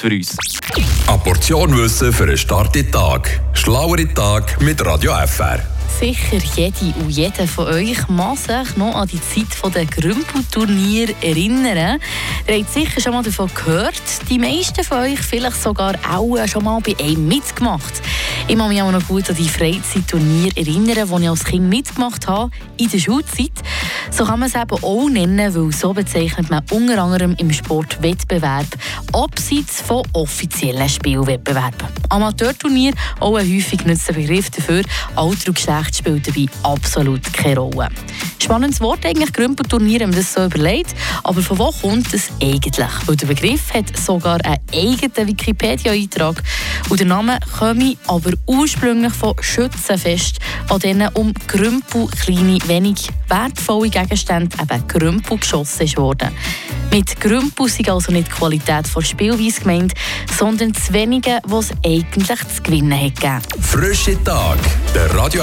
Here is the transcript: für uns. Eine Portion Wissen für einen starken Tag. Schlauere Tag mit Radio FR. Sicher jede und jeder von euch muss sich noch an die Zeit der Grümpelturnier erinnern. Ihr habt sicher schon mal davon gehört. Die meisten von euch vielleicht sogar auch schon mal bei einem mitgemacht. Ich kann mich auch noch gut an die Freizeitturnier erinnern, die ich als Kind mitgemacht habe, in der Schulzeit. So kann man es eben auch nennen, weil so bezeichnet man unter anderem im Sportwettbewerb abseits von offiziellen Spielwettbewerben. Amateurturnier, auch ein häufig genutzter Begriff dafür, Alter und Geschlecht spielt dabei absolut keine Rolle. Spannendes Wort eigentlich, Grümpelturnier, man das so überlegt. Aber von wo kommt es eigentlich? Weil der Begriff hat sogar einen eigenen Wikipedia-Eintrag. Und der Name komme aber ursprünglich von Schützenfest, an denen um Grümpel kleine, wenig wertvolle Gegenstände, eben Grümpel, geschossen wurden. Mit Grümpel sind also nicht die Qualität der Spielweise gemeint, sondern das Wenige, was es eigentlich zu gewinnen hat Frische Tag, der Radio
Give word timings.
für 0.00 0.08
uns. 0.08 0.36
Eine 1.06 1.18
Portion 1.18 1.76
Wissen 1.76 2.12
für 2.12 2.24
einen 2.24 2.36
starken 2.36 2.90
Tag. 2.90 3.40
Schlauere 3.52 4.12
Tag 4.14 4.60
mit 4.60 4.84
Radio 4.84 5.12
FR. 5.26 5.60
Sicher 5.98 6.36
jede 6.54 6.94
und 7.00 7.08
jeder 7.08 7.46
von 7.46 7.68
euch 7.68 8.06
muss 8.08 8.44
sich 8.44 8.76
noch 8.76 8.94
an 8.94 9.08
die 9.08 9.18
Zeit 9.20 9.74
der 9.74 9.86
Grümpelturnier 9.86 11.08
erinnern. 11.22 11.98
Ihr 12.46 12.54
habt 12.58 12.72
sicher 12.72 13.00
schon 13.00 13.12
mal 13.12 13.22
davon 13.22 13.50
gehört. 13.54 14.02
Die 14.28 14.38
meisten 14.38 14.84
von 14.84 14.98
euch 14.98 15.20
vielleicht 15.20 15.62
sogar 15.62 15.94
auch 16.06 16.36
schon 16.46 16.64
mal 16.64 16.80
bei 16.80 16.94
einem 17.02 17.26
mitgemacht. 17.26 18.02
Ich 18.46 18.58
kann 18.58 18.68
mich 18.68 18.82
auch 18.82 18.92
noch 18.92 19.06
gut 19.08 19.30
an 19.30 19.36
die 19.36 19.48
Freizeitturnier 19.48 20.54
erinnern, 20.54 21.08
die 21.08 21.22
ich 21.22 21.30
als 21.30 21.44
Kind 21.44 21.68
mitgemacht 21.70 22.28
habe, 22.28 22.50
in 22.76 22.90
der 22.90 22.98
Schulzeit. 22.98 23.52
So 24.16 24.24
kann 24.24 24.40
man 24.40 24.48
es 24.48 24.54
eben 24.54 24.82
auch 24.82 25.10
nennen, 25.10 25.54
weil 25.54 25.72
so 25.72 25.92
bezeichnet 25.92 26.48
man 26.48 26.64
unter 26.70 27.02
anderem 27.02 27.34
im 27.36 27.52
Sportwettbewerb 27.52 28.64
abseits 29.12 29.82
von 29.82 30.04
offiziellen 30.14 30.88
Spielwettbewerben. 30.88 31.86
Amateurturnier, 32.08 32.94
auch 33.20 33.36
ein 33.36 33.46
häufig 33.46 33.78
genutzter 33.78 34.14
Begriff 34.14 34.48
dafür, 34.48 34.80
Alter 35.16 35.48
und 35.48 35.54
Geschlecht 35.56 35.96
spielt 35.96 36.26
dabei 36.26 36.46
absolut 36.62 37.30
keine 37.30 37.58
Rolle. 37.58 37.90
Spannendes 38.46 38.80
Wort 38.80 39.04
eigentlich, 39.04 39.32
Grümpelturnier, 39.32 40.06
man 40.06 40.14
das 40.14 40.32
so 40.32 40.44
überlegt. 40.44 40.94
Aber 41.24 41.42
von 41.42 41.58
wo 41.58 41.72
kommt 41.72 42.14
es 42.14 42.28
eigentlich? 42.40 42.86
Weil 43.04 43.16
der 43.16 43.26
Begriff 43.26 43.74
hat 43.74 43.96
sogar 43.98 44.38
einen 44.44 44.60
eigenen 44.72 45.26
Wikipedia-Eintrag. 45.26 46.40
Und 46.88 47.00
der 47.00 47.08
Name 47.08 47.40
komme 47.58 47.96
aber 48.06 48.30
ursprünglich 48.46 49.12
von 49.14 49.34
Schützenfest, 49.40 50.38
an 50.68 50.78
denen 50.78 51.08
um 51.14 51.34
Grümpel 51.48 52.06
kleine, 52.06 52.58
wenig 52.68 53.08
wertvolle 53.28 53.90
Gegenstände, 53.90 54.56
eben 54.62 54.86
Grümpel, 54.86 55.38
geschossen 55.38 55.92
wurden. 55.96 56.30
Mit 56.92 57.20
Grümpel 57.20 57.68
sind 57.68 57.90
also 57.90 58.12
nicht 58.12 58.28
die 58.28 58.32
Qualität 58.32 58.86
der 58.94 59.02
Spielweise 59.02 59.60
gemeint, 59.60 59.92
sondern 60.38 60.72
das 60.72 60.92
Wenige, 60.92 61.40
was 61.44 61.70
es 61.70 61.76
eigentlich 61.84 62.38
zu 62.54 62.62
gewinnen 62.62 62.98
hat 62.98 63.42
Frische 63.60 64.22
Tag, 64.22 64.58
der 64.94 65.12
Radio 65.14 65.42